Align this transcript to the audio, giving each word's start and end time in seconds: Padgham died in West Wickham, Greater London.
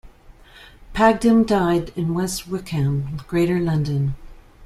Padgham 0.95 1.45
died 1.45 1.89
in 1.95 2.15
West 2.15 2.47
Wickham, 2.47 3.21
Greater 3.27 3.59
London. 3.59 4.15